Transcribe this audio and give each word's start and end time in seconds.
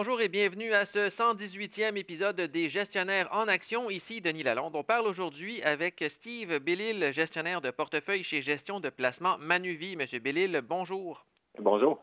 Bonjour 0.00 0.20
et 0.20 0.28
bienvenue 0.28 0.72
à 0.74 0.86
ce 0.86 1.10
118e 1.10 1.96
épisode 1.96 2.40
des 2.40 2.70
Gestionnaires 2.70 3.28
en 3.32 3.48
action. 3.48 3.90
Ici 3.90 4.20
Denis 4.20 4.44
Lalonde. 4.44 4.76
On 4.76 4.84
parle 4.84 5.08
aujourd'hui 5.08 5.60
avec 5.64 6.04
Steve 6.20 6.60
Bellil, 6.60 7.12
gestionnaire 7.12 7.60
de 7.60 7.72
portefeuille 7.72 8.22
chez 8.22 8.40
Gestion 8.42 8.78
de 8.78 8.90
placement 8.90 9.38
Manuvie. 9.38 9.96
Monsieur 9.96 10.20
Bellil, 10.20 10.62
bonjour. 10.62 11.26
Bonjour. 11.58 12.00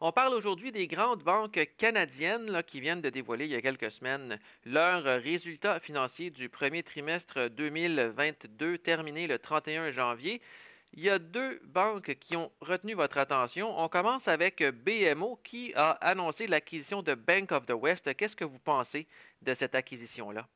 On 0.00 0.10
parle 0.10 0.34
aujourd'hui 0.34 0.72
des 0.72 0.88
grandes 0.88 1.22
banques 1.22 1.60
canadiennes 1.78 2.64
qui 2.66 2.80
viennent 2.80 3.00
de 3.00 3.10
dévoiler 3.10 3.44
il 3.44 3.52
y 3.52 3.54
a 3.54 3.62
quelques 3.62 3.92
semaines 3.92 4.40
leurs 4.64 5.04
résultats 5.22 5.78
financiers 5.78 6.30
du 6.30 6.48
premier 6.48 6.82
trimestre 6.82 7.48
2022 7.50 8.78
terminé 8.78 9.28
le 9.28 9.38
31 9.38 9.92
janvier. 9.92 10.42
Il 10.92 11.02
y 11.02 11.10
a 11.10 11.18
deux 11.18 11.60
banques 11.64 12.14
qui 12.20 12.36
ont 12.36 12.50
retenu 12.60 12.94
votre 12.94 13.18
attention. 13.18 13.78
On 13.78 13.88
commence 13.88 14.26
avec 14.26 14.62
BMO 14.62 15.38
qui 15.44 15.72
a 15.74 15.90
annoncé 16.00 16.46
l'acquisition 16.46 17.02
de 17.02 17.14
Bank 17.14 17.52
of 17.52 17.66
the 17.66 17.72
West. 17.72 18.14
Qu'est-ce 18.16 18.36
que 18.36 18.44
vous 18.44 18.58
pensez 18.58 19.06
de 19.42 19.54
cette 19.58 19.74
acquisition-là? 19.74 20.46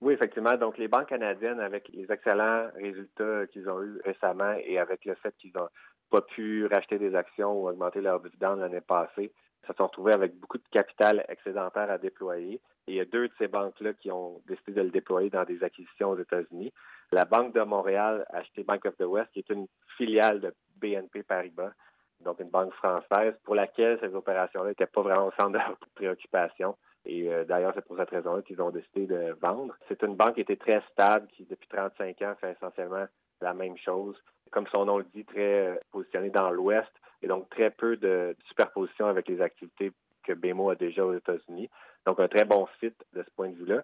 Oui, 0.00 0.14
effectivement. 0.14 0.56
Donc, 0.56 0.78
les 0.78 0.88
banques 0.88 1.08
canadiennes, 1.08 1.60
avec 1.60 1.88
les 1.92 2.10
excellents 2.10 2.70
résultats 2.74 3.46
qu'ils 3.48 3.68
ont 3.68 3.82
eus 3.82 4.00
récemment 4.04 4.54
et 4.64 4.78
avec 4.78 5.04
le 5.04 5.14
fait 5.16 5.34
qu'ils 5.36 5.52
n'ont 5.54 5.68
pas 6.10 6.22
pu 6.22 6.64
racheter 6.66 6.98
des 6.98 7.14
actions 7.14 7.52
ou 7.52 7.68
augmenter 7.68 8.00
leurs 8.00 8.20
dividendes 8.20 8.60
l'année 8.60 8.80
passée, 8.80 9.32
se 9.72 9.76
sont 9.76 9.86
retrouvés 9.86 10.12
avec 10.12 10.38
beaucoup 10.38 10.58
de 10.58 10.68
capital 10.70 11.24
excédentaire 11.28 11.90
à 11.90 11.98
déployer. 11.98 12.60
Et 12.86 12.92
il 12.92 12.94
y 12.94 13.00
a 13.00 13.04
deux 13.04 13.28
de 13.28 13.32
ces 13.38 13.48
banques-là 13.48 13.92
qui 13.94 14.10
ont 14.10 14.40
décidé 14.46 14.72
de 14.72 14.82
le 14.82 14.90
déployer 14.90 15.30
dans 15.30 15.44
des 15.44 15.62
acquisitions 15.62 16.10
aux 16.10 16.18
États-Unis. 16.18 16.72
La 17.12 17.24
Banque 17.24 17.54
de 17.54 17.62
Montréal 17.62 18.24
a 18.30 18.38
acheté 18.38 18.62
Bank 18.62 18.84
of 18.86 18.96
the 18.96 19.02
West, 19.04 19.30
qui 19.32 19.40
est 19.40 19.50
une 19.50 19.66
filiale 19.96 20.40
de 20.40 20.54
BNP 20.76 21.22
Paribas, 21.22 21.72
donc 22.20 22.40
une 22.40 22.50
banque 22.50 22.72
française, 22.74 23.34
pour 23.44 23.54
laquelle 23.54 23.98
ces 24.00 24.14
opérations-là 24.14 24.70
n'étaient 24.70 24.86
pas 24.86 25.02
vraiment 25.02 25.26
au 25.26 25.32
centre 25.32 25.50
de 25.50 25.58
leur 25.58 25.76
préoccupation. 25.94 26.76
Et 27.06 27.32
euh, 27.32 27.44
d'ailleurs, 27.44 27.72
c'est 27.74 27.84
pour 27.84 27.96
cette 27.96 28.10
raison-là 28.10 28.42
qu'ils 28.42 28.60
ont 28.60 28.70
décidé 28.70 29.06
de 29.06 29.36
vendre. 29.40 29.74
C'est 29.88 30.02
une 30.02 30.16
banque 30.16 30.34
qui 30.34 30.42
était 30.42 30.56
très 30.56 30.82
stable, 30.92 31.26
qui 31.28 31.44
depuis 31.44 31.68
35 31.68 32.22
ans 32.22 32.34
fait 32.40 32.52
essentiellement 32.52 33.06
la 33.40 33.54
même 33.54 33.76
chose. 33.78 34.16
Comme 34.50 34.66
son 34.68 34.84
nom 34.84 34.98
le 34.98 35.04
dit, 35.14 35.24
très 35.24 35.68
euh, 35.68 35.76
positionnée 35.92 36.30
dans 36.30 36.50
l'Ouest 36.50 36.90
et 37.22 37.28
donc 37.28 37.48
très 37.50 37.70
peu 37.70 37.96
de 37.96 38.36
superposition 38.48 39.06
avec 39.06 39.28
les 39.28 39.40
activités 39.40 39.92
que 40.24 40.32
BMO 40.32 40.70
a 40.70 40.74
déjà 40.74 41.04
aux 41.04 41.14
États-Unis. 41.14 41.70
Donc 42.06 42.20
un 42.20 42.28
très 42.28 42.44
bon 42.44 42.66
fit 42.78 42.92
de 43.12 43.22
ce 43.22 43.30
point 43.36 43.48
de 43.48 43.56
vue-là. 43.56 43.82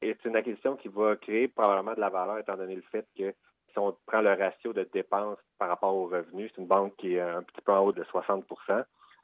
Et 0.00 0.16
c'est 0.22 0.28
une 0.28 0.36
acquisition 0.36 0.76
qui 0.76 0.88
va 0.88 1.16
créer 1.16 1.48
probablement 1.48 1.94
de 1.94 2.00
la 2.00 2.08
valeur 2.08 2.38
étant 2.38 2.56
donné 2.56 2.76
le 2.76 2.82
fait 2.82 3.06
que 3.16 3.34
si 3.72 3.78
on 3.78 3.96
prend 4.06 4.20
le 4.20 4.32
ratio 4.32 4.72
de 4.72 4.88
dépenses 4.92 5.38
par 5.58 5.68
rapport 5.68 5.94
aux 5.94 6.06
revenus, 6.06 6.50
c'est 6.54 6.60
une 6.60 6.68
banque 6.68 6.96
qui 6.96 7.14
est 7.14 7.20
un 7.20 7.42
petit 7.42 7.60
peu 7.60 7.72
en 7.72 7.80
haut 7.80 7.92
de 7.92 8.04
60 8.04 8.44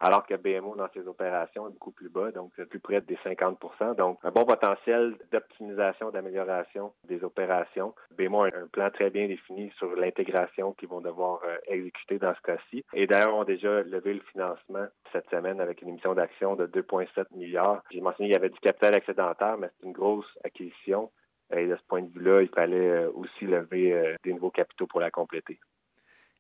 alors 0.05 0.27
que 0.27 0.35
BMO, 0.35 0.77
dans 0.77 0.89
ses 0.93 1.09
opérations, 1.09 1.67
est 1.67 1.73
beaucoup 1.73 1.91
plus 1.91 2.11
bas, 2.11 2.31
donc 2.31 2.53
plus 2.53 2.79
près 2.79 3.01
des 3.01 3.17
50% 3.25 3.97
Donc, 3.97 4.19
un 4.23 4.31
bon 4.31 4.45
potentiel 4.45 5.17
d'optimisation, 5.33 6.11
d'amélioration 6.11 6.93
des 7.05 7.25
opérations. 7.25 7.95
BMO 8.19 8.43
a 8.43 8.49
un 8.49 8.67
plan 8.71 8.91
très 8.91 9.09
bien 9.09 9.27
défini 9.29 9.73
sur 9.79 9.97
l'intégration 9.97 10.75
qu'ils 10.75 10.91
vont 10.91 11.01
devoir 11.01 11.41
euh, 11.47 11.57
exécuter 11.69 12.19
dans 12.19 12.35
ce 12.35 12.41
cas-ci. 12.43 12.85
Et 12.93 13.07
d'ailleurs, 13.07 13.35
ont 13.35 13.45
déjà 13.45 13.83
levé 13.83 14.13
le 14.13 14.21
financement 14.31 14.87
cette 15.11 15.29
semaine 15.31 15.59
avec 15.59 15.81
une 15.81 15.89
émission 15.89 16.15
d'action 16.15 16.55
de 16.55 16.67
2,7 16.67 17.25
milliards. 17.35 17.83
J'ai 17.91 18.03
mentionné 18.03 18.29
qu'il 18.29 18.33
y 18.35 18.37
avait 18.37 18.51
du 18.51 18.61
capital 18.61 18.95
excédentaire, 18.95 19.57
mais 19.57 19.71
c'est 19.79 19.87
une 19.87 19.93
grosse 19.93 20.39
acquisition. 20.45 21.11
Et 21.51 21.67
de 21.67 21.77
ce 21.77 21.83
point 21.89 22.03
de 22.03 22.11
vue-là, 22.11 22.43
il 22.43 22.49
fallait 22.49 22.91
euh, 22.91 23.11
aussi 23.15 23.47
lever 23.47 23.95
euh, 23.95 24.17
des 24.23 24.35
nouveaux 24.35 24.51
capitaux 24.51 24.87
pour 24.87 25.01
la 25.01 25.11
compléter. 25.11 25.59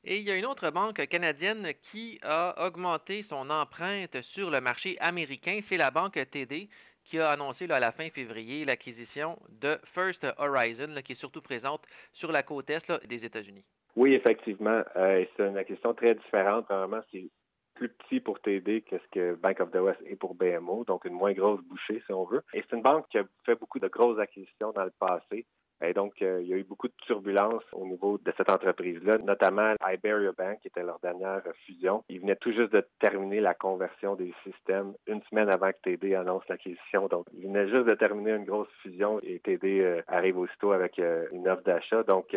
Et 0.06 0.18
il 0.18 0.24
y 0.24 0.30
a 0.30 0.36
une 0.36 0.44
autre 0.44 0.68
banque 0.70 1.06
canadienne 1.06 1.72
qui 1.90 2.18
a 2.22 2.66
augmenté 2.66 3.24
son 3.30 3.48
empreinte 3.48 4.20
sur 4.34 4.50
le 4.50 4.60
marché 4.60 4.98
américain. 5.00 5.60
C'est 5.70 5.78
la 5.78 5.90
banque 5.90 6.18
TD 6.30 6.68
qui 7.04 7.18
a 7.18 7.30
annoncé 7.30 7.70
à 7.70 7.80
la 7.80 7.90
fin 7.90 8.10
février 8.10 8.66
l'acquisition 8.66 9.38
de 9.62 9.78
First 9.94 10.26
Horizon, 10.36 10.94
qui 11.02 11.12
est 11.12 11.20
surtout 11.20 11.40
présente 11.40 11.80
sur 12.12 12.32
la 12.32 12.42
côte 12.42 12.68
est 12.68 13.06
des 13.06 13.24
États-Unis. 13.24 13.64
Oui, 13.96 14.12
effectivement. 14.12 14.82
Euh, 14.96 15.24
c'est 15.36 15.48
une 15.48 15.56
acquisition 15.56 15.94
très 15.94 16.14
différente. 16.14 16.66
Vraiment, 16.68 17.00
c'est 17.10 17.30
plus 17.74 17.88
petit 17.88 18.20
pour 18.20 18.40
TD 18.40 18.82
que 18.82 18.98
ce 18.98 19.08
que 19.10 19.34
Bank 19.36 19.60
of 19.60 19.70
the 19.70 19.76
West 19.76 20.00
est 20.04 20.16
pour 20.16 20.34
BMO, 20.34 20.84
donc 20.84 21.06
une 21.06 21.14
moins 21.14 21.32
grosse 21.32 21.62
bouchée, 21.62 22.02
si 22.04 22.12
on 22.12 22.24
veut. 22.24 22.42
Et 22.52 22.62
c'est 22.62 22.76
une 22.76 22.82
banque 22.82 23.08
qui 23.08 23.16
a 23.18 23.24
fait 23.46 23.54
beaucoup 23.54 23.78
de 23.78 23.88
grosses 23.88 24.18
acquisitions 24.18 24.72
dans 24.72 24.84
le 24.84 24.92
passé. 24.98 25.46
Et 25.88 25.92
donc, 25.92 26.22
euh, 26.22 26.40
il 26.42 26.48
y 26.48 26.54
a 26.54 26.56
eu 26.56 26.64
beaucoup 26.64 26.88
de 26.88 26.94
turbulences 27.06 27.64
au 27.72 27.84
niveau 27.86 28.18
de 28.18 28.32
cette 28.36 28.48
entreprise-là, 28.48 29.18
notamment 29.18 29.74
Iberia 29.86 30.32
Bank, 30.32 30.60
qui 30.60 30.68
était 30.68 30.82
leur 30.82 30.98
dernière 31.00 31.42
fusion. 31.66 32.04
Ils 32.08 32.20
venaient 32.20 32.36
tout 32.36 32.52
juste 32.52 32.72
de 32.72 32.86
terminer 33.00 33.40
la 33.40 33.54
conversion 33.54 34.14
des 34.14 34.32
systèmes 34.44 34.94
une 35.06 35.22
semaine 35.24 35.48
avant 35.48 35.70
que 35.70 35.78
TD 35.82 36.14
annonce 36.14 36.46
l'acquisition. 36.48 37.08
Donc, 37.08 37.26
ils 37.34 37.46
venaient 37.46 37.68
juste 37.68 37.86
de 37.86 37.94
terminer 37.94 38.32
une 38.32 38.44
grosse 38.44 38.68
fusion 38.82 39.20
et 39.22 39.38
TD 39.40 39.80
euh, 39.80 40.02
arrive 40.08 40.38
aussitôt 40.38 40.72
avec 40.72 40.98
euh, 40.98 41.26
une 41.32 41.48
offre 41.48 41.62
d'achat. 41.62 42.02
Donc, 42.02 42.36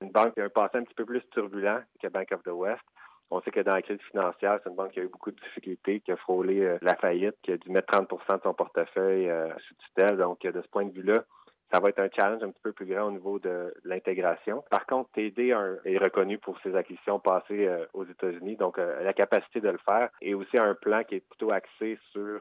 une 0.00 0.10
banque 0.10 0.34
qui 0.34 0.40
a 0.40 0.44
un 0.44 0.48
passé 0.48 0.78
un 0.78 0.84
petit 0.84 0.94
peu 0.94 1.04
plus 1.04 1.22
turbulent 1.30 1.82
que 2.00 2.08
Bank 2.08 2.32
of 2.32 2.42
the 2.42 2.48
West. 2.48 2.82
On 3.30 3.40
sait 3.40 3.50
que 3.50 3.60
dans 3.60 3.74
la 3.74 3.82
crise 3.82 4.00
financière, 4.10 4.58
c'est 4.62 4.68
une 4.68 4.76
banque 4.76 4.90
qui 4.90 5.00
a 5.00 5.04
eu 5.04 5.08
beaucoup 5.08 5.30
de 5.30 5.40
difficultés, 5.40 6.00
qui 6.00 6.12
a 6.12 6.16
frôlé 6.16 6.76
la 6.82 6.96
faillite, 6.96 7.36
qui 7.42 7.52
a 7.52 7.56
dû 7.56 7.70
mettre 7.70 7.94
30% 7.94 8.36
de 8.36 8.42
son 8.42 8.52
portefeuille 8.52 9.32
sous 9.66 9.74
tutelle. 9.86 10.18
Donc, 10.18 10.42
de 10.42 10.60
ce 10.60 10.68
point 10.68 10.84
de 10.84 10.92
vue-là, 10.92 11.24
ça 11.72 11.80
va 11.80 11.88
être 11.88 12.00
un 12.00 12.08
challenge 12.14 12.42
un 12.42 12.50
petit 12.50 12.62
peu 12.62 12.72
plus 12.72 12.86
grand 12.86 13.06
au 13.06 13.10
niveau 13.10 13.38
de 13.38 13.74
l'intégration. 13.84 14.62
Par 14.70 14.86
contre, 14.86 15.10
TD 15.12 15.56
est 15.84 15.98
reconnu 15.98 16.38
pour 16.38 16.60
ses 16.60 16.76
acquisitions 16.76 17.18
passées 17.18 17.66
euh, 17.66 17.86
aux 17.94 18.04
États-Unis, 18.04 18.56
donc 18.56 18.78
euh, 18.78 19.02
la 19.02 19.14
capacité 19.14 19.60
de 19.60 19.70
le 19.70 19.78
faire 19.78 20.10
et 20.20 20.34
aussi 20.34 20.58
un 20.58 20.74
plan 20.74 21.02
qui 21.02 21.16
est 21.16 21.26
plutôt 21.26 21.50
axé 21.50 21.98
sur 22.12 22.40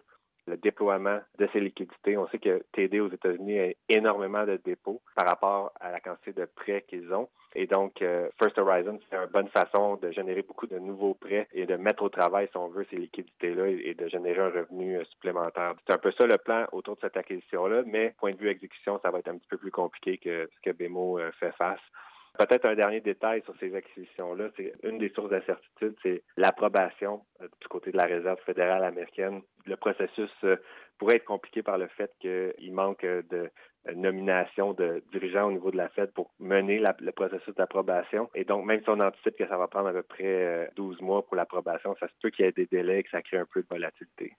le 0.52 0.58
déploiement 0.58 1.20
de 1.40 1.48
ces 1.54 1.60
liquidités. 1.60 2.18
On 2.18 2.28
sait 2.28 2.40
que 2.40 2.64
TD 2.74 3.00
aux 3.00 3.10
États-Unis 3.10 3.60
a 3.60 3.74
énormément 3.90 4.46
de 4.46 4.60
dépôts 4.64 5.02
par 5.16 5.26
rapport 5.26 5.72
à 5.80 5.92
la 5.92 6.00
quantité 6.00 6.34
de 6.34 6.46
prêts 6.46 6.84
qu'ils 6.88 7.14
ont. 7.14 7.30
Et 7.56 7.68
donc, 7.68 8.02
euh, 8.02 8.30
First 8.40 8.58
Horizon, 8.58 9.00
c'est 9.10 9.16
une 9.16 9.26
bonne 9.26 9.50
façon 9.50 9.98
de 9.98 10.12
générer 10.12 10.42
beaucoup 10.42 10.68
de 10.68 10.80
nouveaux 10.80 11.14
prêts 11.14 11.48
et 11.54 11.66
de 11.66 11.76
mettre 11.76 12.04
au 12.04 12.10
travail, 12.10 12.48
si 12.50 12.58
on 12.58 12.70
veut, 12.70 12.86
ces 12.90 12.96
liquidités-là 12.96 13.68
et 13.68 13.94
de 13.94 14.08
générer 14.08 14.42
un 14.42 14.50
revenu 14.50 14.98
euh, 14.98 15.04
supplémentaire. 15.06 15.74
C'est 15.86 15.94
un 15.94 15.98
peu 15.98 16.12
ça 16.12 16.26
le 16.26 16.38
plan 16.38 16.66
autour 16.72 16.96
de 16.96 17.02
cette 17.02 17.18
acquisition-là, 17.18 17.84
mais 17.86 18.14
point 18.20 18.32
de 18.32 18.38
vue 18.38 18.50
exécution, 18.50 19.00
ça 19.02 19.12
va 19.12 19.20
être 19.20 19.28
un 19.28 19.38
petit 19.38 19.48
peu 19.50 19.58
plus 19.58 19.72
compliqué 19.72 20.18
que 20.18 20.50
ce 20.54 20.70
que 20.70 20.76
BMO 20.76 21.20
euh, 21.20 21.32
fait 21.40 21.52
face. 21.58 21.82
Peut-être 22.38 22.66
un 22.66 22.76
dernier 22.76 23.02
détail 23.02 23.42
sur 23.44 23.56
ces 23.60 23.76
acquisitions-là, 23.76 24.50
c'est 24.56 24.74
une 24.84 24.98
des 24.98 25.10
sources 25.10 25.30
d'incertitude, 25.30 25.96
c'est 26.02 26.24
l'approbation 26.38 27.22
du 27.40 27.68
côté 27.68 27.92
de 27.92 27.98
la 27.98 28.06
Réserve 28.06 28.40
fédérale 28.46 28.84
américaine. 28.84 29.42
Le 29.66 29.76
processus 29.76 30.32
pourrait 30.98 31.18
être 31.18 31.26
compliqué 31.26 31.62
par 31.62 31.78
le 31.78 31.88
fait 31.88 32.12
qu'il 32.20 32.74
manque 32.74 33.06
de 33.06 33.52
nomination 33.96 34.74
de 34.74 35.04
dirigeants 35.12 35.48
au 35.48 35.52
niveau 35.52 35.72
de 35.72 35.78
la 35.78 35.90
Fed 35.90 36.12
pour 36.14 36.32
mener 36.40 36.80
le 36.80 37.12
processus 37.12 37.54
d'approbation. 37.56 38.30
Et 38.36 38.44
donc, 38.44 38.66
même 38.66 38.82
si 38.84 38.90
on 38.90 39.00
anticipe 39.00 39.36
que 39.38 39.48
ça 39.48 39.58
va 39.58 39.68
prendre 39.68 39.88
à 39.88 39.94
peu 39.94 40.04
près 40.04 40.70
12 40.76 40.98
euh, 41.02 41.04
mois 41.04 41.26
pour 41.26 41.36
l'approbation, 41.36 41.96
ça 42.00 42.08
se 42.08 42.14
peut 42.22 42.30
qu'il 42.30 42.46
y 42.46 42.48
ait 42.48 42.52
des 42.52 42.68
délais 42.68 43.00
et 43.00 43.04
que 43.04 43.10
ça 43.10 43.22
crée 43.22 43.38
un 43.38 43.48
peu 43.52 43.62
de 43.62 43.68
volatilité. 43.68 44.34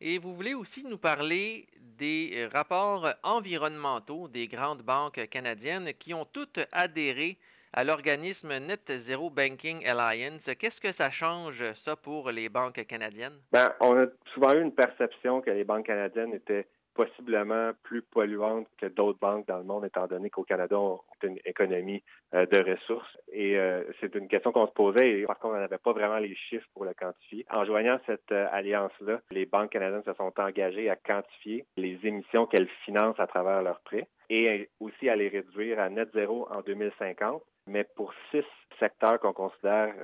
Et 0.00 0.18
vous 0.18 0.34
voulez 0.34 0.54
aussi 0.54 0.82
nous 0.84 0.98
parler 0.98 1.66
des 1.98 2.48
rapports 2.52 3.12
environnementaux 3.22 4.28
des 4.28 4.48
grandes 4.48 4.82
banques 4.82 5.28
canadiennes 5.28 5.92
qui 5.98 6.14
ont 6.14 6.24
toutes 6.24 6.58
adhéré 6.72 7.36
à 7.72 7.84
l'organisme 7.84 8.56
Net 8.58 8.90
Zero 9.06 9.30
Banking 9.30 9.86
Alliance. 9.86 10.42
Qu'est-ce 10.58 10.80
que 10.80 10.92
ça 10.92 11.10
change, 11.10 11.62
ça, 11.84 11.96
pour 11.96 12.30
les 12.30 12.48
banques 12.48 12.84
canadiennes? 12.86 13.38
Ben, 13.52 13.72
on 13.80 13.96
a 13.96 14.06
souvent 14.32 14.52
eu 14.54 14.62
une 14.62 14.74
perception 14.74 15.40
que 15.40 15.50
les 15.50 15.64
banques 15.64 15.86
canadiennes 15.86 16.34
étaient 16.34 16.66
possiblement 16.94 17.72
plus 17.82 18.02
polluantes 18.02 18.66
que 18.78 18.86
d'autres 18.86 19.18
banques 19.18 19.46
dans 19.46 19.58
le 19.58 19.64
monde, 19.64 19.84
étant 19.84 20.06
donné 20.06 20.30
qu'au 20.30 20.42
Canada, 20.42 20.78
on 20.78 20.96
a 20.96 21.26
une 21.26 21.38
économie 21.44 22.02
euh, 22.34 22.46
de 22.46 22.58
ressources. 22.58 23.16
Et 23.32 23.58
euh, 23.58 23.84
c'est 24.00 24.14
une 24.14 24.28
question 24.28 24.52
qu'on 24.52 24.66
se 24.66 24.72
posait, 24.72 25.20
et 25.20 25.26
par 25.26 25.38
contre, 25.38 25.54
on 25.56 25.60
n'avait 25.60 25.78
pas 25.78 25.92
vraiment 25.92 26.18
les 26.18 26.34
chiffres 26.34 26.66
pour 26.74 26.84
le 26.84 26.94
quantifier. 26.94 27.46
En 27.50 27.64
joignant 27.64 27.98
cette 28.06 28.32
euh, 28.32 28.46
alliance-là, 28.52 29.20
les 29.30 29.46
banques 29.46 29.70
canadiennes 29.70 30.04
se 30.04 30.14
sont 30.14 30.32
engagées 30.38 30.90
à 30.90 30.96
quantifier 30.96 31.64
les 31.76 31.98
émissions 32.04 32.46
qu'elles 32.46 32.68
financent 32.84 33.20
à 33.20 33.26
travers 33.26 33.62
leurs 33.62 33.80
prêts 33.80 34.08
et 34.28 34.68
aussi 34.80 35.08
à 35.08 35.16
les 35.16 35.28
réduire 35.28 35.80
à 35.80 35.88
net 35.88 36.08
zéro 36.14 36.46
en 36.50 36.60
2050 36.62 37.42
mais 37.66 37.84
pour 37.84 38.12
six 38.30 38.44
secteurs 38.80 39.20
qu'on 39.20 39.32
considère 39.32 39.94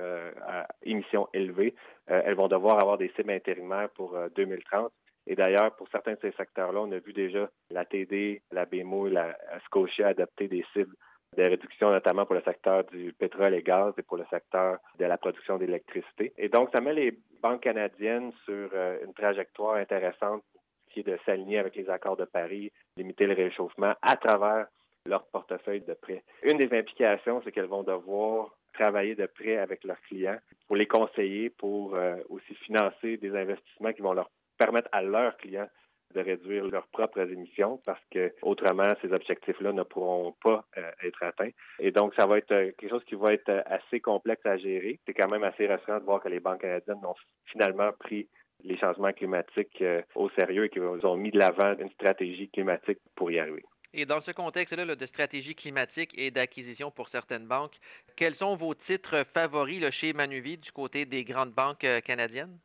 à 0.47 0.67
émissions 0.83 1.27
élevées, 1.33 1.73
elles 2.05 2.35
vont 2.35 2.47
devoir 2.47 2.79
avoir 2.79 2.97
des 2.97 3.11
cibles 3.17 3.31
intérimaires 3.31 3.89
pour 3.89 4.15
2030 4.35 4.91
et 5.27 5.35
d'ailleurs, 5.35 5.75
pour 5.75 5.89
certains 5.89 6.13
de 6.13 6.19
ces 6.21 6.31
secteurs-là, 6.31 6.79
on 6.81 6.91
a 6.91 6.99
vu 6.99 7.13
déjà 7.13 7.49
la 7.69 7.85
TD, 7.85 8.41
la 8.51 8.65
BMO, 8.65 9.09
la 9.09 9.37
Scotia 9.65 10.07
adopter 10.07 10.47
des 10.47 10.65
cibles 10.73 10.95
de 11.35 11.43
réduction, 11.43 11.91
notamment 11.91 12.25
pour 12.25 12.35
le 12.35 12.41
secteur 12.41 12.85
du 12.85 13.13
pétrole 13.13 13.53
et 13.53 13.61
gaz 13.61 13.93
et 13.97 14.01
pour 14.01 14.17
le 14.17 14.25
secteur 14.29 14.77
de 14.97 15.05
la 15.05 15.17
production 15.17 15.57
d'électricité. 15.57 16.33
Et 16.37 16.47
donc, 16.47 16.69
ça 16.71 16.79
met 16.79 16.93
les 16.93 17.17
banques 17.41 17.63
canadiennes 17.63 18.31
sur 18.45 18.69
euh, 18.73 18.97
une 19.05 19.13
trajectoire 19.13 19.75
intéressante 19.75 20.43
qui 20.89 21.01
est 21.01 21.03
de 21.03 21.19
s'aligner 21.25 21.59
avec 21.59 21.75
les 21.75 21.89
accords 21.89 22.17
de 22.17 22.25
Paris, 22.25 22.71
limiter 22.95 23.27
le 23.27 23.33
réchauffement 23.33 23.93
à 24.01 24.15
travers 24.15 24.67
leur 25.05 25.25
portefeuille 25.27 25.81
de 25.81 25.93
prêts. 25.93 26.23
Une 26.43 26.57
des 26.57 26.75
implications, 26.75 27.41
c'est 27.43 27.51
qu'elles 27.51 27.65
vont 27.65 27.83
devoir 27.83 28.55
travailler 28.73 29.15
de 29.15 29.25
près 29.25 29.57
avec 29.57 29.83
leurs 29.83 29.99
clients 30.01 30.37
pour 30.67 30.75
les 30.75 30.87
conseiller, 30.87 31.49
pour 31.49 31.95
euh, 31.95 32.15
aussi 32.29 32.55
financer 32.55 33.17
des 33.17 33.35
investissements 33.35 33.91
qui 33.91 34.01
vont 34.01 34.13
leur 34.13 34.29
permettre 34.57 34.89
à 34.91 35.01
leurs 35.01 35.37
clients 35.37 35.69
de 36.13 36.21
réduire 36.21 36.65
leurs 36.65 36.87
propres 36.87 37.31
émissions 37.31 37.81
parce 37.85 38.03
que 38.11 38.33
autrement 38.41 38.93
ces 39.01 39.11
objectifs-là 39.11 39.73
ne 39.73 39.83
pourront 39.83 40.35
pas 40.43 40.65
euh, 40.77 40.91
être 41.03 41.23
atteints. 41.23 41.49
Et 41.79 41.91
donc 41.91 42.13
ça 42.15 42.25
va 42.25 42.37
être 42.37 42.51
euh, 42.51 42.71
quelque 42.77 42.89
chose 42.89 43.03
qui 43.05 43.15
va 43.15 43.33
être 43.33 43.49
euh, 43.49 43.61
assez 43.65 43.99
complexe 43.99 44.45
à 44.45 44.57
gérer. 44.57 44.99
C'est 45.05 45.13
quand 45.13 45.29
même 45.29 45.43
assez 45.43 45.67
rassurant 45.67 45.99
de 45.99 46.05
voir 46.05 46.21
que 46.21 46.29
les 46.29 46.39
banques 46.39 46.61
canadiennes 46.61 47.05
ont 47.05 47.15
finalement 47.45 47.91
pris 47.99 48.27
les 48.63 48.77
changements 48.77 49.13
climatiques 49.13 49.83
au 50.15 50.29
sérieux 50.31 50.65
et 50.65 50.69
qu'ils 50.69 50.81
ont 50.81 51.15
mis 51.15 51.29
de 51.29 51.37
l'avant 51.37 51.75
une 51.77 51.91
stratégie 51.91 52.49
climatique 52.49 52.97
pour 53.15 53.29
y 53.29 53.37
arriver. 53.37 53.63
Et 53.93 54.07
dans 54.07 54.19
ce 54.21 54.31
contexte-là 54.31 54.95
de 54.95 55.05
stratégie 55.05 55.53
climatique 55.53 56.11
et 56.15 56.31
d'acquisition 56.31 56.89
pour 56.89 57.07
certaines 57.09 57.45
banques, 57.45 57.75
quels 58.15 58.33
sont 58.35 58.55
vos 58.55 58.73
titres 58.73 59.25
favoris 59.35 59.87
chez 59.91 60.11
Manuvie 60.13 60.57
du 60.57 60.71
côté 60.71 61.05
des 61.05 61.23
grandes 61.23 61.53
banques 61.53 61.85
canadiennes? 62.03 62.57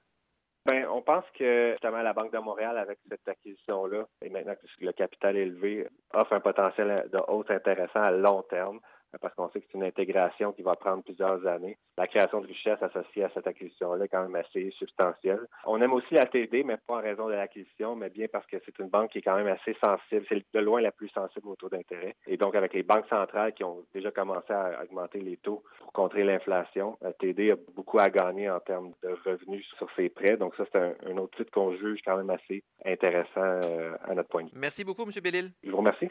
Ben, 0.65 0.87
on 0.89 1.03
pense 1.03 1.25
que 1.37 1.73
justement 1.73 2.03
la 2.03 2.13
Banque 2.13 2.33
de 2.33 2.39
Montréal, 2.39 2.79
avec 2.79 2.99
cette 3.09 3.27
acquisition-là, 3.29 4.07
et 4.23 4.31
maintenant 4.31 4.55
que 4.55 4.85
le 4.85 4.93
capital 4.93 5.37
est 5.37 5.43
élevé, 5.43 5.89
offre 6.13 6.35
un 6.35 6.41
potentiel 6.41 7.09
de 7.13 7.19
hausse 7.27 7.51
intéressant 7.51 8.01
à 8.01 8.13
long 8.13 8.43
terme 8.43 8.79
parce 9.21 9.35
qu'on 9.35 9.49
sait 9.51 9.61
que 9.61 9.67
c'est 9.71 9.79
une 9.79 9.85
intégration 9.85 10.53
qui 10.53 10.63
va 10.63 10.77
prendre 10.77 11.03
plusieurs 11.03 11.47
années. 11.47 11.77
La 11.97 12.07
création 12.07 12.41
de 12.41 12.47
richesse 12.47 12.83
associée 12.83 13.25
à 13.25 13.31
cette 13.35 13.47
acquisition-là 13.47 14.05
est 14.05 14.09
quand 14.09 14.23
même 14.23 14.37
assez 14.37 14.71
substantielle. 14.73 15.41
On 15.67 15.81
aime 15.81 15.93
aussi 15.93 16.15
la 16.15 16.27
TD, 16.27 16.65
mais 16.65 16.77
pas 16.87 16.97
en 16.97 17.03
raison 17.03 17.29
de 17.29 17.35
l'acquisition, 17.35 17.97
mais 17.97 18.11
bien 18.11 18.27
parce 18.31 18.47
que 18.47 18.57
c'est 18.65 18.79
une 18.79 18.89
banque 18.89 19.11
qui 19.11 19.19
est 19.19 19.23
quand 19.23 19.37
même 19.37 19.49
assez 19.49 19.75
sensible. 19.81 20.25
C'est 20.29 20.43
de 20.55 20.61
loin 20.61 20.81
la 20.81 20.93
plus 20.93 21.09
sensible 21.09 21.49
au 21.49 21.57
taux 21.57 21.69
d'intérêt. 21.69 22.17
Et 22.27 22.37
donc, 22.37 22.55
avec 22.55 22.75
les 22.75 22.83
banques 22.83 23.07
centrales 23.09 23.53
qui 23.53 23.65
ont 23.65 23.85
déjà 23.95 24.11
commencé 24.11 24.53
à 24.53 24.83
augmenter 24.83 25.21
les 25.21 25.37
taux 25.37 25.63
pour 25.79 25.93
contrer 25.93 26.25
l'inflation, 26.25 26.97
la 27.01 27.13
TD 27.13 27.53
a 27.53 27.57
beaucoup 27.75 27.99
à 27.99 28.11
gagner 28.11 28.51
en 28.51 28.61
termes 28.61 28.93
de 29.03 29.17
revenus 29.25 29.67
sur 29.77 29.89
ses 29.97 30.09
prêts. 30.09 30.37
Donc, 30.37 30.55
ça, 30.57 30.65
c'est 30.73 30.79
un, 30.79 31.17
autre 31.19 31.37
titre 31.37 31.51
qu'on 31.51 31.75
juge 31.77 32.01
quand 32.05 32.17
même 32.17 32.31
assez 32.31 32.63
intéressant 32.85 33.31
euh, 33.37 33.95
à 34.05 34.15
notre 34.15 34.29
point 34.29 34.45
de 34.45 34.51
vue. 34.51 34.59
Merci 34.59 34.85
beaucoup, 34.85 35.03
M. 35.03 35.13
Bellil. 35.23 35.53
Je 35.63 35.71
vous 35.71 35.77
remercie. 35.77 36.11